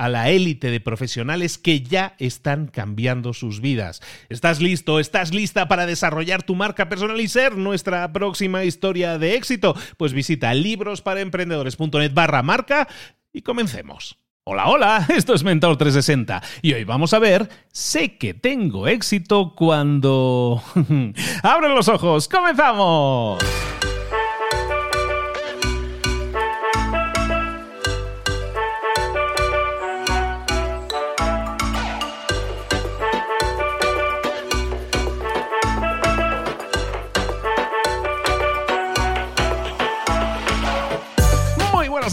a 0.00 0.08
la 0.08 0.30
élite 0.30 0.70
de 0.70 0.80
profesionales 0.80 1.58
que 1.58 1.82
ya 1.82 2.14
están 2.18 2.68
cambiando 2.68 3.34
sus 3.34 3.60
vidas. 3.60 4.00
¿Estás 4.30 4.62
listo? 4.62 4.98
¿Estás 4.98 5.34
lista 5.34 5.68
para 5.68 5.84
desarrollar 5.84 6.42
tu 6.42 6.54
marca 6.54 6.88
personal 6.88 7.20
y 7.20 7.28
ser 7.28 7.58
nuestra 7.58 8.10
próxima 8.10 8.64
historia 8.64 9.18
de 9.18 9.34
éxito? 9.34 9.76
Pues 9.98 10.14
visita 10.14 10.54
librosparaemprendedores.net 10.54 12.14
barra 12.14 12.42
marca 12.42 12.88
y 13.30 13.42
comencemos. 13.42 14.16
Hola, 14.44 14.68
hola, 14.68 15.06
esto 15.14 15.34
es 15.34 15.44
Mentor 15.44 15.76
360 15.76 16.42
y 16.62 16.72
hoy 16.72 16.84
vamos 16.84 17.12
a 17.12 17.18
ver, 17.18 17.50
sé 17.70 18.16
que 18.16 18.32
tengo 18.32 18.88
éxito 18.88 19.54
cuando... 19.54 20.62
¡Abren 21.42 21.74
los 21.74 21.88
ojos! 21.88 22.26
¡Comenzamos! 22.26 23.38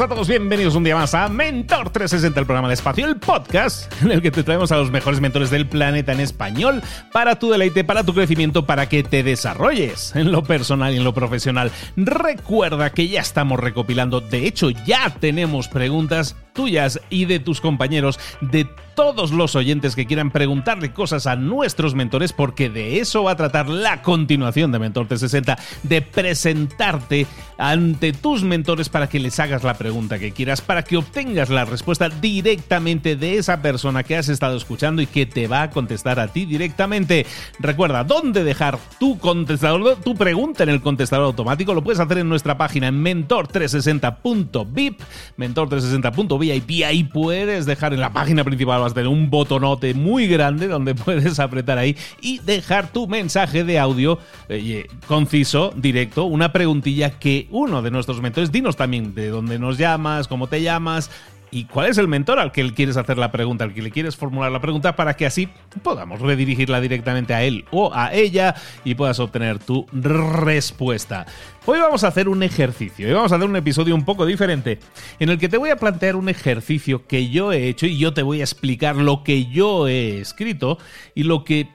A 0.01 0.07
todos, 0.07 0.27
bienvenidos 0.27 0.75
un 0.75 0.83
día 0.83 0.95
más 0.95 1.15
a 1.15 1.27
Mentor 1.27 1.89
360, 1.89 2.39
el 2.39 2.45
programa 2.45 2.67
de 2.67 2.75
espacio, 2.75 3.07
el 3.07 3.15
podcast 3.17 3.91
en 4.03 4.11
el 4.11 4.21
que 4.21 4.29
te 4.29 4.43
traemos 4.43 4.71
a 4.71 4.77
los 4.77 4.91
mejores 4.91 5.19
mentores 5.21 5.49
del 5.49 5.65
planeta 5.65 6.11
en 6.11 6.19
español 6.19 6.83
para 7.11 7.39
tu 7.39 7.49
deleite, 7.49 7.83
para 7.83 8.03
tu 8.03 8.13
crecimiento, 8.13 8.67
para 8.67 8.89
que 8.89 9.01
te 9.01 9.23
desarrolles 9.23 10.15
en 10.15 10.31
lo 10.31 10.43
personal 10.43 10.93
y 10.93 10.97
en 10.97 11.03
lo 11.03 11.15
profesional. 11.15 11.71
Recuerda 11.95 12.91
que 12.91 13.07
ya 13.07 13.21
estamos 13.21 13.59
recopilando, 13.59 14.21
de 14.21 14.45
hecho 14.45 14.69
ya 14.69 15.09
tenemos 15.19 15.67
preguntas 15.67 16.35
tuyas 16.57 16.99
y 17.11 17.25
de 17.25 17.39
tus 17.39 17.61
compañeros, 17.61 18.19
de 18.41 18.67
todos 18.95 19.31
los 19.31 19.55
oyentes 19.55 19.95
que 19.95 20.07
quieran 20.07 20.31
preguntarle 20.31 20.91
cosas 20.91 21.27
a 21.27 21.35
nuestros 21.35 21.93
mentores, 21.93 22.33
porque 22.33 22.67
de 22.67 22.99
eso 22.99 23.23
va 23.23 23.33
a 23.33 23.35
tratar 23.35 23.69
la 23.69 24.01
continuación 24.01 24.71
de 24.71 24.79
Mentor 24.79 25.07
360, 25.07 25.55
de 25.83 26.01
presentarte 26.01 27.27
ante 27.59 28.11
tus 28.11 28.41
mentores 28.41 28.89
para 28.89 29.07
que 29.07 29.19
les 29.19 29.39
hagas 29.39 29.63
la 29.63 29.75
pregunta 29.75 30.17
que 30.17 30.31
quieras, 30.31 30.61
para 30.61 30.81
que 30.83 30.97
obtengas 30.97 31.51
la 31.51 31.63
respuesta 31.65 32.09
directamente 32.09 33.15
de 33.15 33.37
esa 33.37 33.61
persona 33.61 34.01
que 34.01 34.15
has 34.15 34.29
estado 34.29 34.57
escuchando 34.57 35.03
y 35.03 35.05
que 35.05 35.27
te 35.27 35.47
va 35.47 35.61
a 35.61 35.69
contestar 35.69 36.19
a 36.19 36.29
ti 36.29 36.45
directamente. 36.45 37.27
Recuerda, 37.59 38.03
¿dónde 38.03 38.43
dejar 38.43 38.79
tu 38.99 39.19
contestador, 39.19 39.97
tu 39.97 40.15
pregunta 40.15 40.63
en 40.63 40.69
el 40.69 40.81
contestador 40.81 41.25
automático? 41.25 41.75
Lo 41.75 41.83
puedes 41.83 41.99
hacer 41.99 42.17
en 42.17 42.29
nuestra 42.29 42.57
página 42.57 42.87
en 42.87 43.03
mentor360.vip, 43.03 45.01
mentor360.vip 45.37 46.46
VIP. 46.51 46.83
Ahí 46.85 47.03
puedes 47.03 47.65
dejar 47.65 47.93
en 47.93 47.99
la 47.99 48.11
página 48.11 48.43
principal, 48.43 48.81
vas 48.81 48.91
a 48.91 48.95
tener 48.95 49.07
un 49.07 49.29
botonote 49.29 49.93
muy 49.93 50.27
grande 50.27 50.67
donde 50.67 50.95
puedes 50.95 51.39
apretar 51.39 51.77
ahí 51.77 51.95
y 52.21 52.39
dejar 52.39 52.91
tu 52.91 53.07
mensaje 53.07 53.63
de 53.63 53.79
audio 53.79 54.19
eh, 54.49 54.87
conciso, 55.07 55.73
directo, 55.75 56.25
una 56.25 56.51
preguntilla 56.51 57.11
que 57.11 57.47
uno 57.51 57.81
de 57.81 57.91
nuestros 57.91 58.21
mentores, 58.21 58.51
dinos 58.51 58.75
también 58.75 59.13
de 59.13 59.29
dónde 59.29 59.59
nos 59.59 59.77
llamas, 59.77 60.27
cómo 60.27 60.47
te 60.47 60.61
llamas, 60.61 61.09
y 61.51 61.65
cuál 61.65 61.87
es 61.87 61.97
el 61.97 62.07
mentor 62.07 62.39
al 62.39 62.51
que 62.51 62.63
le 62.63 62.73
quieres 62.73 62.97
hacer 62.97 63.17
la 63.17 63.31
pregunta, 63.31 63.63
al 63.63 63.73
que 63.73 63.81
le 63.81 63.91
quieres 63.91 64.15
formular 64.15 64.51
la 64.51 64.61
pregunta 64.61 64.95
para 64.95 65.15
que 65.15 65.25
así 65.25 65.47
podamos 65.81 66.19
redirigirla 66.19 66.81
directamente 66.81 67.33
a 67.33 67.43
él 67.43 67.65
o 67.71 67.93
a 67.93 68.13
ella 68.13 68.55
y 68.83 68.95
puedas 68.95 69.19
obtener 69.19 69.59
tu 69.59 69.85
respuesta. 69.93 71.25
Hoy 71.69 71.79
vamos 71.79 72.05
a 72.05 72.07
hacer 72.07 72.29
un 72.29 72.43
ejercicio 72.43 73.09
y 73.09 73.11
vamos 73.11 73.29
a 73.33 73.35
hacer 73.35 73.49
un 73.49 73.57
episodio 73.57 73.93
un 73.93 74.05
poco 74.05 74.25
diferente 74.25 74.79
en 75.19 75.27
el 75.27 75.37
que 75.37 75.49
te 75.49 75.57
voy 75.57 75.69
a 75.69 75.75
plantear 75.75 76.15
un 76.15 76.29
ejercicio 76.29 77.05
que 77.07 77.27
yo 77.27 77.51
he 77.51 77.67
hecho 77.67 77.85
y 77.85 77.97
yo 77.97 78.13
te 78.13 78.23
voy 78.23 78.39
a 78.39 78.45
explicar 78.45 78.95
lo 78.95 79.21
que 79.21 79.47
yo 79.47 79.85
he 79.85 80.21
escrito 80.21 80.77
y 81.13 81.23
lo 81.23 81.43
que 81.43 81.67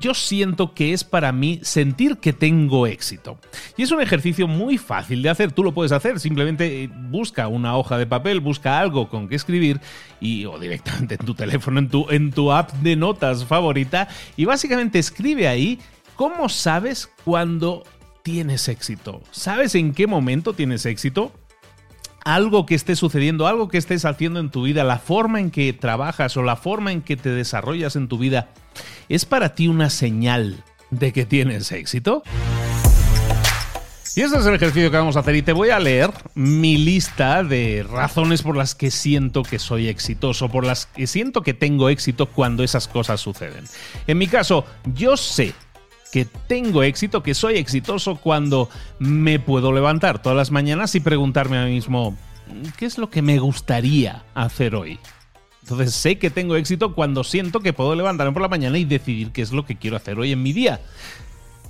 yo 0.00 0.14
siento 0.14 0.72
que 0.72 0.94
es 0.94 1.04
para 1.04 1.30
mí 1.30 1.60
sentir 1.60 2.16
que 2.16 2.32
tengo 2.32 2.86
éxito. 2.86 3.38
Y 3.76 3.82
es 3.82 3.90
un 3.90 4.00
ejercicio 4.00 4.48
muy 4.48 4.78
fácil 4.78 5.20
de 5.20 5.28
hacer, 5.28 5.52
tú 5.52 5.62
lo 5.62 5.74
puedes 5.74 5.92
hacer, 5.92 6.20
simplemente 6.20 6.88
busca 7.10 7.46
una 7.46 7.76
hoja 7.76 7.98
de 7.98 8.06
papel, 8.06 8.40
busca 8.40 8.80
algo 8.80 9.10
con 9.10 9.28
que 9.28 9.36
escribir 9.36 9.78
y 10.20 10.46
o 10.46 10.58
directamente 10.58 11.16
en 11.20 11.26
tu 11.26 11.34
teléfono, 11.34 11.80
en 11.80 11.90
tu, 11.90 12.06
en 12.08 12.32
tu 12.32 12.50
app 12.50 12.72
de 12.76 12.96
notas 12.96 13.44
favorita 13.44 14.08
y 14.38 14.46
básicamente 14.46 14.98
escribe 14.98 15.48
ahí 15.48 15.78
cómo 16.16 16.48
sabes 16.48 17.10
cuando 17.24 17.82
tienes 18.24 18.68
éxito? 18.68 19.22
¿Sabes 19.30 19.74
en 19.74 19.92
qué 19.92 20.08
momento 20.08 20.54
tienes 20.54 20.86
éxito? 20.86 21.30
Algo 22.24 22.64
que 22.64 22.74
esté 22.74 22.96
sucediendo, 22.96 23.46
algo 23.46 23.68
que 23.68 23.76
estés 23.76 24.06
haciendo 24.06 24.40
en 24.40 24.50
tu 24.50 24.62
vida, 24.62 24.82
la 24.82 24.98
forma 24.98 25.40
en 25.40 25.50
que 25.50 25.74
trabajas 25.74 26.34
o 26.38 26.42
la 26.42 26.56
forma 26.56 26.90
en 26.90 27.02
que 27.02 27.16
te 27.16 27.28
desarrollas 27.28 27.96
en 27.96 28.08
tu 28.08 28.16
vida, 28.16 28.48
¿es 29.10 29.26
para 29.26 29.54
ti 29.54 29.68
una 29.68 29.90
señal 29.90 30.64
de 30.90 31.12
que 31.12 31.26
tienes 31.26 31.70
éxito? 31.70 32.22
Y 34.16 34.22
este 34.22 34.38
es 34.38 34.46
el 34.46 34.54
ejercicio 34.54 34.90
que 34.90 34.96
vamos 34.96 35.16
a 35.16 35.20
hacer 35.20 35.34
y 35.34 35.42
te 35.42 35.52
voy 35.52 35.68
a 35.68 35.78
leer 35.78 36.10
mi 36.34 36.78
lista 36.78 37.42
de 37.42 37.84
razones 37.86 38.40
por 38.40 38.56
las 38.56 38.74
que 38.74 38.90
siento 38.90 39.42
que 39.42 39.58
soy 39.58 39.88
exitoso, 39.88 40.48
por 40.48 40.64
las 40.64 40.86
que 40.86 41.06
siento 41.06 41.42
que 41.42 41.52
tengo 41.52 41.90
éxito 41.90 42.26
cuando 42.26 42.64
esas 42.64 42.88
cosas 42.88 43.20
suceden. 43.20 43.64
En 44.06 44.16
mi 44.16 44.28
caso, 44.28 44.64
yo 44.94 45.18
sé 45.18 45.52
que 46.14 46.26
tengo 46.26 46.84
éxito, 46.84 47.24
que 47.24 47.34
soy 47.34 47.56
exitoso 47.56 48.14
cuando 48.14 48.70
me 49.00 49.40
puedo 49.40 49.72
levantar 49.72 50.22
todas 50.22 50.38
las 50.38 50.52
mañanas 50.52 50.94
y 50.94 51.00
preguntarme 51.00 51.58
a 51.58 51.64
mí 51.64 51.72
mismo, 51.72 52.16
¿qué 52.78 52.86
es 52.86 52.98
lo 52.98 53.10
que 53.10 53.20
me 53.20 53.40
gustaría 53.40 54.22
hacer 54.32 54.76
hoy? 54.76 55.00
Entonces 55.62 55.92
sé 55.92 56.16
que 56.20 56.30
tengo 56.30 56.54
éxito 56.54 56.94
cuando 56.94 57.24
siento 57.24 57.58
que 57.58 57.72
puedo 57.72 57.96
levantarme 57.96 58.32
por 58.32 58.42
la 58.42 58.48
mañana 58.48 58.78
y 58.78 58.84
decidir 58.84 59.32
qué 59.32 59.42
es 59.42 59.50
lo 59.50 59.66
que 59.66 59.74
quiero 59.74 59.96
hacer 59.96 60.16
hoy 60.16 60.30
en 60.30 60.40
mi 60.40 60.52
día. 60.52 60.80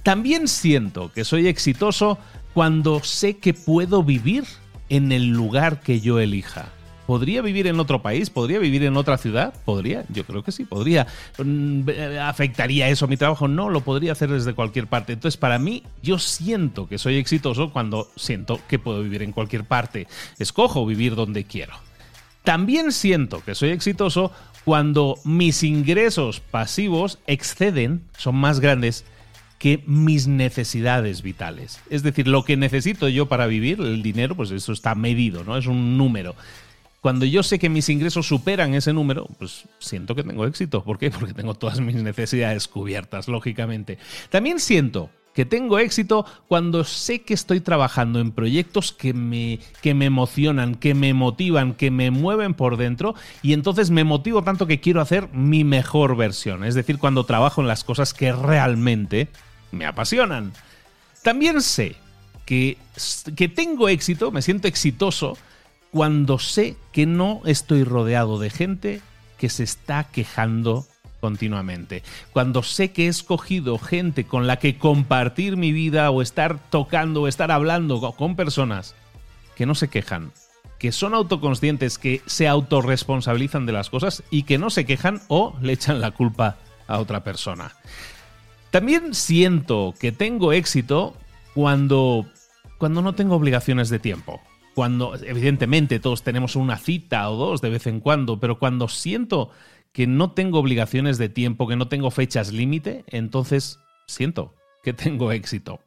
También 0.02 0.46
siento 0.46 1.10
que 1.10 1.24
soy 1.24 1.46
exitoso 1.46 2.18
cuando 2.52 3.02
sé 3.02 3.38
que 3.38 3.54
puedo 3.54 4.02
vivir 4.02 4.44
en 4.90 5.10
el 5.10 5.28
lugar 5.28 5.80
que 5.80 6.02
yo 6.02 6.20
elija. 6.20 6.68
¿Podría 7.06 7.42
vivir 7.42 7.66
en 7.66 7.78
otro 7.80 8.02
país? 8.02 8.30
¿Podría 8.30 8.58
vivir 8.58 8.84
en 8.84 8.96
otra 8.96 9.18
ciudad? 9.18 9.54
¿Podría? 9.64 10.04
Yo 10.08 10.24
creo 10.24 10.42
que 10.42 10.52
sí, 10.52 10.64
podría. 10.64 11.06
Mm, 11.38 11.88
¿Afectaría 12.20 12.88
eso 12.88 13.04
a 13.04 13.08
mi 13.08 13.16
trabajo? 13.16 13.46
No, 13.48 13.68
lo 13.68 13.82
podría 13.82 14.12
hacer 14.12 14.30
desde 14.30 14.54
cualquier 14.54 14.86
parte. 14.86 15.12
Entonces, 15.12 15.36
para 15.36 15.58
mí, 15.58 15.82
yo 16.02 16.18
siento 16.18 16.88
que 16.88 16.98
soy 16.98 17.16
exitoso 17.16 17.72
cuando 17.72 18.08
siento 18.16 18.60
que 18.68 18.78
puedo 18.78 19.02
vivir 19.02 19.22
en 19.22 19.32
cualquier 19.32 19.64
parte. 19.64 20.06
Escojo 20.38 20.86
vivir 20.86 21.14
donde 21.14 21.44
quiero. 21.44 21.74
También 22.42 22.92
siento 22.92 23.42
que 23.42 23.54
soy 23.54 23.70
exitoso 23.70 24.30
cuando 24.64 25.18
mis 25.24 25.62
ingresos 25.62 26.40
pasivos 26.40 27.18
exceden, 27.26 28.04
son 28.16 28.36
más 28.36 28.60
grandes 28.60 29.04
que 29.58 29.82
mis 29.86 30.26
necesidades 30.26 31.22
vitales. 31.22 31.80
Es 31.88 32.02
decir, 32.02 32.28
lo 32.28 32.44
que 32.44 32.56
necesito 32.56 33.08
yo 33.08 33.26
para 33.26 33.46
vivir, 33.46 33.80
el 33.80 34.02
dinero, 34.02 34.34
pues 34.34 34.50
eso 34.50 34.72
está 34.72 34.94
medido, 34.94 35.44
¿no? 35.44 35.56
Es 35.56 35.66
un 35.66 35.96
número. 35.96 36.34
Cuando 37.04 37.26
yo 37.26 37.42
sé 37.42 37.58
que 37.58 37.68
mis 37.68 37.90
ingresos 37.90 38.26
superan 38.26 38.72
ese 38.72 38.94
número, 38.94 39.28
pues 39.38 39.64
siento 39.78 40.14
que 40.14 40.22
tengo 40.22 40.46
éxito. 40.46 40.82
¿Por 40.82 40.98
qué? 40.98 41.10
Porque 41.10 41.34
tengo 41.34 41.52
todas 41.52 41.78
mis 41.78 41.96
necesidades 41.96 42.66
cubiertas, 42.66 43.28
lógicamente. 43.28 43.98
También 44.30 44.58
siento 44.58 45.10
que 45.34 45.44
tengo 45.44 45.78
éxito 45.78 46.24
cuando 46.48 46.82
sé 46.82 47.20
que 47.20 47.34
estoy 47.34 47.60
trabajando 47.60 48.20
en 48.20 48.32
proyectos 48.32 48.90
que 48.90 49.12
me, 49.12 49.58
que 49.82 49.92
me 49.92 50.06
emocionan, 50.06 50.76
que 50.76 50.94
me 50.94 51.12
motivan, 51.12 51.74
que 51.74 51.90
me 51.90 52.10
mueven 52.10 52.54
por 52.54 52.78
dentro 52.78 53.14
y 53.42 53.52
entonces 53.52 53.90
me 53.90 54.04
motivo 54.04 54.42
tanto 54.42 54.66
que 54.66 54.80
quiero 54.80 55.02
hacer 55.02 55.28
mi 55.28 55.62
mejor 55.62 56.16
versión. 56.16 56.64
Es 56.64 56.74
decir, 56.74 56.96
cuando 56.96 57.26
trabajo 57.26 57.60
en 57.60 57.68
las 57.68 57.84
cosas 57.84 58.14
que 58.14 58.32
realmente 58.32 59.28
me 59.72 59.84
apasionan. 59.84 60.54
También 61.22 61.60
sé 61.60 61.96
que, 62.46 62.78
que 63.36 63.50
tengo 63.50 63.90
éxito, 63.90 64.30
me 64.30 64.40
siento 64.40 64.68
exitoso 64.68 65.36
cuando 65.94 66.40
sé 66.40 66.76
que 66.90 67.06
no 67.06 67.40
estoy 67.44 67.84
rodeado 67.84 68.40
de 68.40 68.50
gente 68.50 69.00
que 69.38 69.48
se 69.48 69.62
está 69.62 70.02
quejando 70.02 70.88
continuamente. 71.20 72.02
Cuando 72.32 72.64
sé 72.64 72.90
que 72.90 73.06
he 73.06 73.08
escogido 73.08 73.78
gente 73.78 74.24
con 74.24 74.48
la 74.48 74.56
que 74.56 74.76
compartir 74.76 75.56
mi 75.56 75.70
vida 75.70 76.10
o 76.10 76.20
estar 76.20 76.58
tocando 76.68 77.22
o 77.22 77.28
estar 77.28 77.52
hablando 77.52 78.12
con 78.14 78.34
personas 78.34 78.96
que 79.54 79.66
no 79.66 79.76
se 79.76 79.86
quejan, 79.86 80.32
que 80.80 80.90
son 80.90 81.14
autoconscientes, 81.14 81.96
que 81.96 82.22
se 82.26 82.48
autorresponsabilizan 82.48 83.64
de 83.64 83.72
las 83.72 83.88
cosas 83.88 84.24
y 84.30 84.42
que 84.42 84.58
no 84.58 84.70
se 84.70 84.86
quejan 84.86 85.22
o 85.28 85.56
le 85.62 85.74
echan 85.74 86.00
la 86.00 86.10
culpa 86.10 86.56
a 86.88 86.98
otra 86.98 87.22
persona. 87.22 87.70
También 88.72 89.14
siento 89.14 89.94
que 90.00 90.10
tengo 90.10 90.52
éxito 90.52 91.14
cuando 91.54 92.26
cuando 92.78 93.00
no 93.00 93.14
tengo 93.14 93.36
obligaciones 93.36 93.90
de 93.90 94.00
tiempo 94.00 94.40
cuando, 94.74 95.14
evidentemente, 95.22 96.00
todos 96.00 96.22
tenemos 96.22 96.56
una 96.56 96.76
cita 96.76 97.30
o 97.30 97.36
dos 97.36 97.60
de 97.60 97.70
vez 97.70 97.86
en 97.86 98.00
cuando, 98.00 98.40
pero 98.40 98.58
cuando 98.58 98.88
siento 98.88 99.50
que 99.92 100.06
no 100.06 100.32
tengo 100.32 100.58
obligaciones 100.58 101.18
de 101.18 101.28
tiempo, 101.28 101.68
que 101.68 101.76
no 101.76 101.88
tengo 101.88 102.10
fechas 102.10 102.52
límite, 102.52 103.04
entonces 103.06 103.78
siento 104.06 104.54
que 104.82 104.92
tengo 104.92 105.32
éxito. 105.32 105.80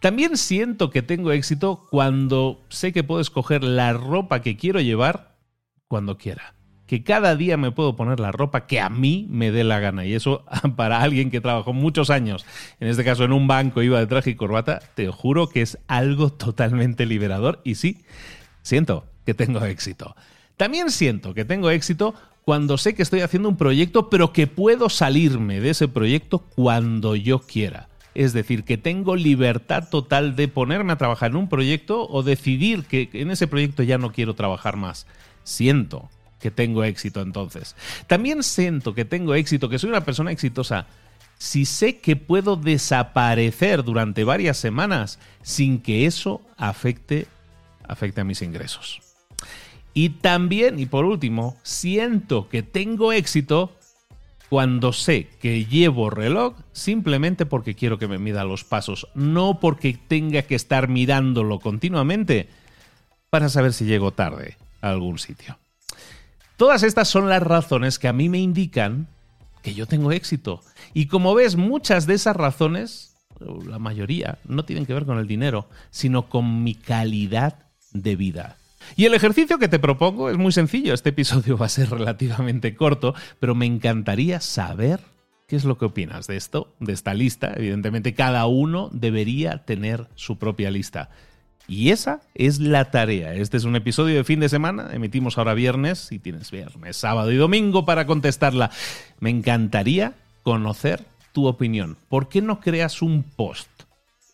También 0.00 0.36
siento 0.36 0.90
que 0.90 1.02
tengo 1.02 1.32
éxito 1.32 1.86
cuando 1.90 2.64
sé 2.70 2.92
que 2.92 3.04
puedo 3.04 3.20
escoger 3.20 3.62
la 3.62 3.92
ropa 3.92 4.40
que 4.40 4.56
quiero 4.56 4.80
llevar 4.80 5.36
cuando 5.88 6.16
quiera 6.16 6.54
que 6.90 7.04
cada 7.04 7.36
día 7.36 7.56
me 7.56 7.70
puedo 7.70 7.94
poner 7.94 8.18
la 8.18 8.32
ropa 8.32 8.66
que 8.66 8.80
a 8.80 8.88
mí 8.88 9.24
me 9.30 9.52
dé 9.52 9.62
la 9.62 9.78
gana. 9.78 10.04
Y 10.06 10.12
eso 10.12 10.44
para 10.76 11.00
alguien 11.00 11.30
que 11.30 11.40
trabajó 11.40 11.72
muchos 11.72 12.10
años, 12.10 12.44
en 12.80 12.88
este 12.88 13.04
caso 13.04 13.22
en 13.22 13.32
un 13.32 13.46
banco, 13.46 13.80
iba 13.80 14.00
de 14.00 14.08
traje 14.08 14.30
y 14.30 14.34
corbata, 14.34 14.80
te 14.96 15.06
juro 15.06 15.48
que 15.48 15.62
es 15.62 15.78
algo 15.86 16.32
totalmente 16.32 17.06
liberador. 17.06 17.60
Y 17.62 17.76
sí, 17.76 18.02
siento 18.62 19.06
que 19.24 19.34
tengo 19.34 19.64
éxito. 19.64 20.16
También 20.56 20.90
siento 20.90 21.32
que 21.32 21.44
tengo 21.44 21.70
éxito 21.70 22.12
cuando 22.44 22.76
sé 22.76 22.96
que 22.96 23.04
estoy 23.04 23.20
haciendo 23.20 23.48
un 23.48 23.56
proyecto, 23.56 24.10
pero 24.10 24.32
que 24.32 24.48
puedo 24.48 24.88
salirme 24.88 25.60
de 25.60 25.70
ese 25.70 25.86
proyecto 25.86 26.40
cuando 26.40 27.14
yo 27.14 27.38
quiera. 27.38 27.88
Es 28.16 28.32
decir, 28.32 28.64
que 28.64 28.78
tengo 28.78 29.14
libertad 29.14 29.88
total 29.88 30.34
de 30.34 30.48
ponerme 30.48 30.92
a 30.92 30.98
trabajar 30.98 31.30
en 31.30 31.36
un 31.36 31.48
proyecto 31.48 32.08
o 32.08 32.24
decidir 32.24 32.82
que 32.86 33.08
en 33.12 33.30
ese 33.30 33.46
proyecto 33.46 33.84
ya 33.84 33.96
no 33.96 34.10
quiero 34.10 34.34
trabajar 34.34 34.76
más. 34.76 35.06
Siento 35.44 36.10
que 36.40 36.50
tengo 36.50 36.84
éxito 36.84 37.20
entonces. 37.20 37.76
También 38.06 38.42
siento 38.42 38.94
que 38.94 39.04
tengo 39.04 39.34
éxito, 39.34 39.68
que 39.68 39.78
soy 39.78 39.90
una 39.90 40.04
persona 40.04 40.32
exitosa, 40.32 40.86
si 41.38 41.64
sé 41.64 41.98
que 41.98 42.16
puedo 42.16 42.56
desaparecer 42.56 43.82
durante 43.82 44.24
varias 44.24 44.58
semanas 44.58 45.18
sin 45.42 45.80
que 45.80 46.06
eso 46.06 46.42
afecte, 46.56 47.26
afecte 47.86 48.20
a 48.20 48.24
mis 48.24 48.42
ingresos. 48.42 49.00
Y 49.94 50.10
también, 50.10 50.78
y 50.78 50.86
por 50.86 51.04
último, 51.04 51.56
siento 51.62 52.48
que 52.48 52.62
tengo 52.62 53.12
éxito 53.12 53.72
cuando 54.50 54.92
sé 54.92 55.28
que 55.40 55.64
llevo 55.64 56.10
reloj 56.10 56.56
simplemente 56.72 57.46
porque 57.46 57.76
quiero 57.76 57.98
que 57.98 58.08
me 58.08 58.18
mida 58.18 58.44
los 58.44 58.64
pasos, 58.64 59.06
no 59.14 59.60
porque 59.60 59.96
tenga 60.08 60.42
que 60.42 60.56
estar 60.56 60.88
mirándolo 60.88 61.60
continuamente 61.60 62.48
para 63.30 63.48
saber 63.48 63.72
si 63.72 63.84
llego 63.84 64.12
tarde 64.12 64.56
a 64.82 64.90
algún 64.90 65.18
sitio. 65.18 65.59
Todas 66.60 66.82
estas 66.82 67.08
son 67.08 67.30
las 67.30 67.42
razones 67.42 67.98
que 67.98 68.06
a 68.06 68.12
mí 68.12 68.28
me 68.28 68.38
indican 68.38 69.06
que 69.62 69.72
yo 69.72 69.86
tengo 69.86 70.12
éxito. 70.12 70.60
Y 70.92 71.06
como 71.06 71.34
ves, 71.34 71.56
muchas 71.56 72.06
de 72.06 72.12
esas 72.12 72.36
razones, 72.36 73.16
la 73.66 73.78
mayoría, 73.78 74.36
no 74.44 74.66
tienen 74.66 74.84
que 74.84 74.92
ver 74.92 75.06
con 75.06 75.16
el 75.16 75.26
dinero, 75.26 75.70
sino 75.90 76.28
con 76.28 76.62
mi 76.62 76.74
calidad 76.74 77.60
de 77.94 78.14
vida. 78.14 78.58
Y 78.94 79.06
el 79.06 79.14
ejercicio 79.14 79.58
que 79.58 79.68
te 79.68 79.78
propongo 79.78 80.28
es 80.28 80.36
muy 80.36 80.52
sencillo. 80.52 80.92
Este 80.92 81.08
episodio 81.08 81.56
va 81.56 81.64
a 81.64 81.70
ser 81.70 81.88
relativamente 81.88 82.76
corto, 82.76 83.14
pero 83.38 83.54
me 83.54 83.64
encantaría 83.64 84.38
saber 84.40 85.00
qué 85.48 85.56
es 85.56 85.64
lo 85.64 85.78
que 85.78 85.86
opinas 85.86 86.26
de 86.26 86.36
esto, 86.36 86.74
de 86.78 86.92
esta 86.92 87.14
lista. 87.14 87.54
Evidentemente, 87.56 88.12
cada 88.12 88.44
uno 88.44 88.90
debería 88.92 89.64
tener 89.64 90.08
su 90.14 90.36
propia 90.36 90.70
lista. 90.70 91.08
Y 91.70 91.90
esa 91.90 92.20
es 92.34 92.58
la 92.58 92.90
tarea. 92.90 93.32
Este 93.32 93.56
es 93.56 93.62
un 93.62 93.76
episodio 93.76 94.16
de 94.16 94.24
fin 94.24 94.40
de 94.40 94.48
semana. 94.48 94.90
Emitimos 94.92 95.38
ahora 95.38 95.54
viernes 95.54 96.10
y 96.10 96.18
tienes 96.18 96.50
viernes, 96.50 96.96
sábado 96.96 97.30
y 97.30 97.36
domingo 97.36 97.84
para 97.84 98.06
contestarla. 98.06 98.72
Me 99.20 99.30
encantaría 99.30 100.14
conocer 100.42 101.04
tu 101.30 101.46
opinión. 101.46 101.96
¿Por 102.08 102.28
qué 102.28 102.42
no 102.42 102.58
creas 102.58 103.02
un 103.02 103.22
post 103.22 103.68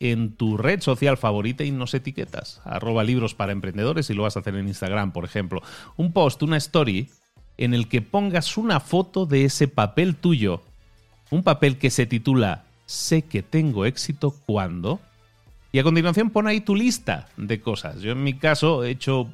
en 0.01 0.33
tu 0.33 0.57
red 0.57 0.81
social 0.81 1.19
favorita 1.19 1.63
y 1.63 1.73
nos 1.73 1.93
etiquetas? 1.93 2.63
Arroba 2.65 3.05
libros 3.05 3.35
para 3.35 3.53
emprendedores 3.53 4.09
y 4.09 4.15
lo 4.15 4.23
vas 4.23 4.39
a 4.39 4.41
hacer 4.41 4.55
en 4.55 4.69
Instagram, 4.69 5.13
por 5.13 5.27
ejemplo. 5.27 5.61
Un 5.99 6.15
post, 6.15 6.43
una 6.43 6.57
story 6.57 7.11
en 7.59 7.75
el 7.75 7.87
que 7.89 8.01
pongas 8.01 8.57
una 8.57 8.81
foto 8.81 9.27
de 9.27 9.45
ese 9.45 9.69
papel 9.69 10.17
tuyo. 10.17 10.63
Un 11.31 11.43
papel 11.43 11.77
que 11.77 11.91
se 11.91 12.07
titula 12.07 12.65
Sé 12.87 13.21
que 13.21 13.43
tengo 13.43 13.85
éxito 13.85 14.35
cuando 14.47 15.01
y 15.73 15.79
a 15.79 15.83
continuación 15.83 16.31
pon 16.31 16.47
ahí 16.47 16.61
tu 16.61 16.75
lista 16.75 17.29
de 17.37 17.61
cosas. 17.61 18.01
Yo 18.01 18.13
en 18.13 18.23
mi 18.23 18.35
caso 18.35 18.85
he 18.85 18.91
hecho 18.91 19.29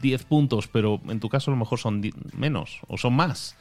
10 0.00 0.24
puntos, 0.24 0.68
pero 0.68 1.00
en 1.08 1.20
tu 1.20 1.28
caso 1.28 1.50
a 1.50 1.54
lo 1.54 1.58
mejor 1.58 1.78
son 1.78 2.02
menos 2.36 2.80
o 2.86 2.98
son 2.98 3.14
más. 3.14 3.56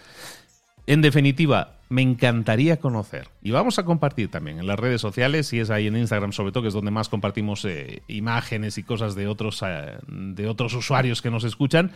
En 0.86 1.02
definitiva, 1.02 1.78
me 1.90 2.02
encantaría 2.02 2.78
conocer. 2.78 3.30
Y 3.42 3.52
vamos 3.52 3.80
a 3.80 3.84
compartir 3.84 4.30
también 4.30 4.60
en 4.60 4.68
las 4.68 4.80
redes 4.80 5.02
sociales, 5.02 5.48
si 5.48 5.60
es 5.60 5.70
ahí 5.70 5.88
en 5.88 5.98
Instagram 5.98 6.32
sobre 6.32 6.52
todo, 6.52 6.64
que 6.64 6.70
es 6.70 6.74
donde 6.74 6.92
más 6.92 7.10
compartimos 7.10 7.66
eh, 7.66 8.04
imágenes 8.08 8.78
y 8.78 8.84
cosas 8.84 9.16
de 9.16 9.28
otros, 9.28 9.62
eh, 9.66 9.98
de 10.08 10.48
otros 10.48 10.74
usuarios 10.74 11.22
que 11.22 11.32
nos 11.32 11.44
escuchan. 11.44 11.92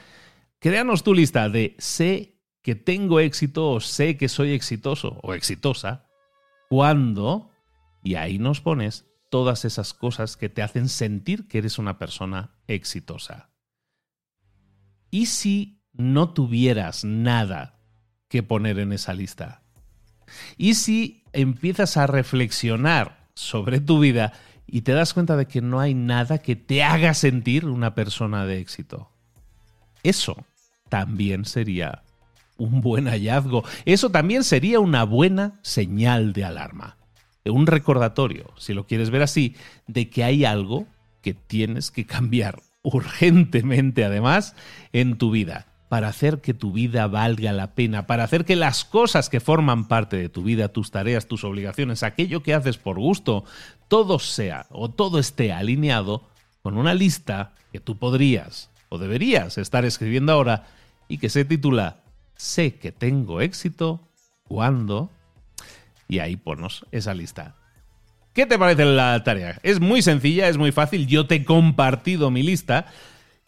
Créanos 0.59 1.03
tu 1.03 1.13
lista 1.13 1.49
de 1.49 1.75
sé 1.77 2.35
que 2.61 2.75
tengo 2.75 3.19
éxito 3.19 3.71
o 3.71 3.79
sé 3.79 4.17
que 4.17 4.29
soy 4.29 4.51
exitoso 4.51 5.19
o 5.23 5.33
exitosa. 5.33 6.05
¿Cuándo? 6.69 7.49
Y 8.03 8.15
ahí 8.15 8.39
nos 8.39 8.61
pones 8.61 9.10
todas 9.31 9.63
esas 9.63 9.93
cosas 9.93 10.35
que 10.35 10.49
te 10.49 10.61
hacen 10.61 10.89
sentir 10.89 11.47
que 11.47 11.59
eres 11.59 11.79
una 11.79 11.97
persona 11.97 12.51
exitosa. 12.67 13.49
¿Y 15.09 15.27
si 15.27 15.81
no 15.93 16.33
tuvieras 16.33 17.05
nada 17.05 17.79
que 18.27 18.43
poner 18.43 18.77
en 18.77 18.91
esa 18.91 19.13
lista? 19.13 19.63
¿Y 20.57 20.75
si 20.75 21.23
empiezas 21.31 21.95
a 21.95 22.07
reflexionar 22.07 23.29
sobre 23.33 23.79
tu 23.79 23.99
vida 23.99 24.33
y 24.67 24.81
te 24.81 24.91
das 24.91 25.13
cuenta 25.13 25.37
de 25.37 25.47
que 25.47 25.61
no 25.61 25.79
hay 25.79 25.93
nada 25.93 26.39
que 26.39 26.57
te 26.57 26.83
haga 26.83 27.13
sentir 27.13 27.65
una 27.65 27.95
persona 27.95 28.45
de 28.45 28.59
éxito? 28.59 29.11
Eso 30.03 30.45
también 30.89 31.45
sería 31.45 32.03
un 32.57 32.81
buen 32.81 33.07
hallazgo. 33.07 33.63
Eso 33.85 34.09
también 34.09 34.43
sería 34.43 34.81
una 34.81 35.05
buena 35.05 35.61
señal 35.63 36.33
de 36.33 36.43
alarma 36.43 36.97
un 37.45 37.67
recordatorio, 37.67 38.51
si 38.57 38.73
lo 38.73 38.85
quieres 38.85 39.09
ver 39.09 39.23
así, 39.23 39.55
de 39.87 40.09
que 40.09 40.23
hay 40.23 40.45
algo 40.45 40.85
que 41.21 41.33
tienes 41.33 41.91
que 41.91 42.05
cambiar 42.05 42.61
urgentemente 42.83 44.03
además 44.05 44.55
en 44.91 45.17
tu 45.17 45.31
vida 45.31 45.67
para 45.91 46.07
hacer 46.07 46.39
que 46.39 46.53
tu 46.53 46.71
vida 46.71 47.05
valga 47.07 47.51
la 47.51 47.75
pena, 47.75 48.07
para 48.07 48.23
hacer 48.23 48.45
que 48.45 48.55
las 48.55 48.85
cosas 48.85 49.27
que 49.27 49.41
forman 49.41 49.89
parte 49.89 50.15
de 50.15 50.29
tu 50.29 50.41
vida, 50.41 50.69
tus 50.69 50.89
tareas, 50.89 51.27
tus 51.27 51.43
obligaciones, 51.43 52.01
aquello 52.01 52.41
que 52.43 52.53
haces 52.53 52.77
por 52.77 52.97
gusto, 52.97 53.43
todo 53.89 54.17
sea 54.17 54.67
o 54.69 54.89
todo 54.89 55.19
esté 55.19 55.51
alineado 55.51 56.29
con 56.61 56.77
una 56.77 56.93
lista 56.93 57.55
que 57.73 57.81
tú 57.81 57.97
podrías 57.97 58.69
o 58.87 58.99
deberías 58.99 59.57
estar 59.57 59.83
escribiendo 59.83 60.31
ahora 60.31 60.65
y 61.09 61.17
que 61.17 61.29
se 61.29 61.43
titula 61.43 62.03
Sé 62.37 62.75
que 62.75 62.91
tengo 62.91 63.41
éxito 63.41 64.07
cuando... 64.43 65.11
Y 66.11 66.19
ahí 66.19 66.35
ponos 66.35 66.85
esa 66.91 67.13
lista. 67.13 67.55
¿Qué 68.33 68.45
te 68.45 68.59
parece 68.59 68.83
la 68.83 69.23
tarea? 69.23 69.61
Es 69.63 69.79
muy 69.79 70.01
sencilla, 70.01 70.49
es 70.49 70.57
muy 70.57 70.73
fácil. 70.73 71.07
Yo 71.07 71.25
te 71.25 71.35
he 71.35 71.45
compartido 71.45 72.29
mi 72.29 72.43
lista 72.43 72.87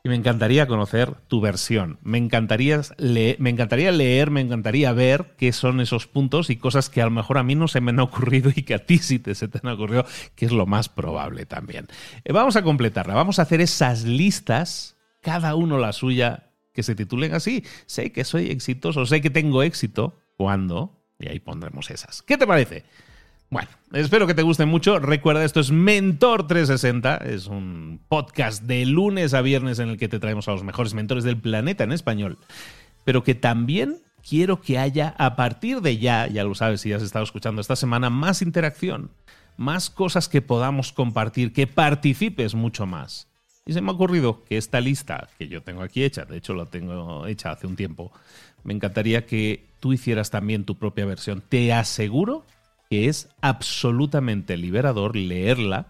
y 0.01 0.07
me 0.07 0.15
encantaría 0.15 0.65
conocer 0.65 1.13
tu 1.27 1.41
versión. 1.41 1.99
Me 2.03 2.17
encantaría, 2.17 2.79
leer, 2.95 3.37
me 3.41 3.49
encantaría 3.49 3.91
leer, 3.91 4.31
me 4.31 4.39
encantaría 4.39 4.93
ver 4.93 5.35
qué 5.37 5.51
son 5.51 5.81
esos 5.81 6.07
puntos 6.07 6.49
y 6.49 6.55
cosas 6.55 6.89
que 6.89 7.01
a 7.01 7.05
lo 7.05 7.11
mejor 7.11 7.37
a 7.37 7.43
mí 7.43 7.53
no 7.53 7.67
se 7.67 7.81
me 7.81 7.91
han 7.91 7.99
ocurrido 7.99 8.49
y 8.55 8.63
que 8.63 8.75
a 8.75 8.85
ti 8.85 8.97
sí 8.97 9.19
te 9.19 9.35
se 9.35 9.49
te 9.49 9.59
han 9.61 9.73
ocurrido, 9.73 10.05
que 10.33 10.45
es 10.45 10.53
lo 10.53 10.65
más 10.65 10.87
probable 10.87 11.45
también. 11.45 11.87
Eh, 12.23 12.31
vamos 12.31 12.55
a 12.55 12.63
completarla, 12.63 13.13
vamos 13.13 13.39
a 13.39 13.41
hacer 13.41 13.59
esas 13.59 14.05
listas, 14.05 14.95
cada 15.19 15.55
uno 15.55 15.79
la 15.79 15.91
suya, 15.91 16.51
que 16.73 16.81
se 16.81 16.95
titulen 16.95 17.33
así. 17.33 17.65
Sé 17.87 18.13
que 18.13 18.23
soy 18.23 18.51
exitoso, 18.51 19.05
sé 19.05 19.19
que 19.19 19.29
tengo 19.29 19.63
éxito. 19.63 20.17
¿Cuándo? 20.37 21.02
Y 21.23 21.29
ahí 21.29 21.39
pondremos 21.39 21.89
esas. 21.89 22.21
¿Qué 22.21 22.37
te 22.37 22.45
parece? 22.45 22.83
Bueno, 23.49 23.69
espero 23.93 24.27
que 24.27 24.33
te 24.33 24.41
guste 24.41 24.65
mucho. 24.65 24.99
Recuerda, 24.99 25.45
esto 25.45 25.61
es 25.61 25.71
Mentor 25.71 26.47
360. 26.47 27.17
Es 27.17 27.47
un 27.47 28.01
podcast 28.09 28.63
de 28.63 28.85
lunes 28.85 29.33
a 29.33 29.41
viernes 29.41 29.79
en 29.79 29.87
el 29.89 29.97
que 29.97 30.09
te 30.09 30.19
traemos 30.19 30.49
a 30.49 30.51
los 30.51 30.63
mejores 30.63 30.93
mentores 30.93 31.23
del 31.23 31.37
planeta 31.37 31.85
en 31.85 31.93
español. 31.93 32.37
Pero 33.05 33.23
que 33.23 33.35
también 33.35 33.99
quiero 34.27 34.59
que 34.59 34.79
haya, 34.79 35.15
a 35.17 35.37
partir 35.37 35.79
de 35.79 35.97
ya, 35.97 36.27
ya 36.27 36.43
lo 36.43 36.55
sabes 36.55 36.81
si 36.81 36.91
has 36.91 37.01
estado 37.01 37.23
escuchando 37.23 37.61
esta 37.61 37.77
semana, 37.77 38.09
más 38.09 38.41
interacción, 38.41 39.11
más 39.55 39.89
cosas 39.89 40.27
que 40.27 40.41
podamos 40.41 40.91
compartir, 40.91 41.53
que 41.53 41.67
participes 41.67 42.53
mucho 42.53 42.85
más. 42.85 43.29
Y 43.65 43.71
se 43.71 43.79
me 43.79 43.91
ha 43.91 43.93
ocurrido 43.93 44.43
que 44.43 44.57
esta 44.57 44.81
lista 44.81 45.29
que 45.37 45.47
yo 45.47 45.63
tengo 45.63 45.83
aquí 45.83 46.03
hecha, 46.03 46.25
de 46.25 46.35
hecho 46.35 46.53
la 46.53 46.65
tengo 46.65 47.27
hecha 47.27 47.51
hace 47.51 47.65
un 47.65 47.77
tiempo, 47.77 48.11
me 48.63 48.73
encantaría 48.73 49.25
que 49.25 49.65
tú 49.79 49.93
hicieras 49.93 50.29
también 50.31 50.65
tu 50.65 50.75
propia 50.75 51.05
versión. 51.05 51.43
Te 51.47 51.73
aseguro 51.73 52.45
que 52.89 53.09
es 53.09 53.29
absolutamente 53.41 54.57
liberador 54.57 55.15
leerla 55.15 55.87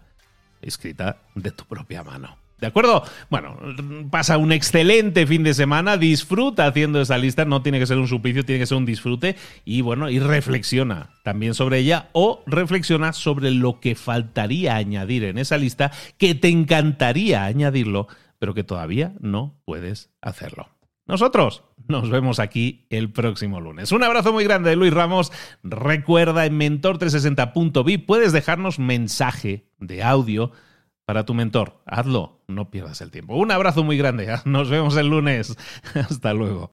escrita 0.62 1.18
de 1.34 1.50
tu 1.50 1.64
propia 1.64 2.02
mano. 2.02 2.36
¿De 2.58 2.68
acuerdo? 2.68 3.02
Bueno, 3.30 3.58
pasa 4.10 4.38
un 4.38 4.52
excelente 4.52 5.26
fin 5.26 5.42
de 5.42 5.52
semana, 5.52 5.96
disfruta 5.96 6.66
haciendo 6.66 7.00
esa 7.00 7.18
lista, 7.18 7.44
no 7.44 7.62
tiene 7.62 7.78
que 7.78 7.86
ser 7.86 7.98
un 7.98 8.08
suplicio, 8.08 8.44
tiene 8.44 8.60
que 8.60 8.66
ser 8.66 8.78
un 8.78 8.86
disfrute 8.86 9.36
y 9.64 9.80
bueno, 9.80 10.08
y 10.08 10.18
reflexiona 10.18 11.10
también 11.24 11.52
sobre 11.54 11.80
ella 11.80 12.08
o 12.12 12.42
reflexiona 12.46 13.12
sobre 13.12 13.50
lo 13.50 13.80
que 13.80 13.94
faltaría 13.94 14.76
añadir 14.76 15.24
en 15.24 15.38
esa 15.38 15.58
lista 15.58 15.92
que 16.16 16.34
te 16.34 16.48
encantaría 16.48 17.44
añadirlo, 17.44 18.06
pero 18.38 18.54
que 18.54 18.64
todavía 18.64 19.12
no 19.20 19.60
puedes 19.66 20.10
hacerlo. 20.22 20.73
Nosotros 21.06 21.64
nos 21.86 22.08
vemos 22.08 22.38
aquí 22.38 22.86
el 22.88 23.12
próximo 23.12 23.60
lunes. 23.60 23.92
Un 23.92 24.02
abrazo 24.02 24.32
muy 24.32 24.44
grande 24.44 24.70
de 24.70 24.76
Luis 24.76 24.92
Ramos. 24.92 25.32
Recuerda 25.62 26.46
en 26.46 26.58
mentor360.vi 26.58 27.98
puedes 27.98 28.32
dejarnos 28.32 28.78
mensaje 28.78 29.68
de 29.78 30.02
audio 30.02 30.52
para 31.04 31.24
tu 31.24 31.34
mentor. 31.34 31.82
Hazlo, 31.84 32.40
no 32.48 32.70
pierdas 32.70 33.00
el 33.02 33.10
tiempo. 33.10 33.36
Un 33.36 33.50
abrazo 33.50 33.84
muy 33.84 33.98
grande. 33.98 34.34
Nos 34.46 34.70
vemos 34.70 34.96
el 34.96 35.08
lunes. 35.08 35.56
Hasta 35.94 36.32
luego. 36.32 36.72